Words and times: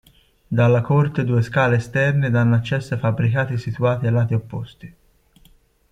Dalla 0.47 0.81
corte 0.81 1.23
due 1.23 1.43
scale 1.43 1.75
esterne 1.75 2.31
danno 2.31 2.55
accesso 2.55 2.95
ai 2.95 2.99
fabbricati 2.99 3.55
situati 3.59 4.07
ai 4.07 4.11
lati 4.11 4.33
opposti. 4.33 4.95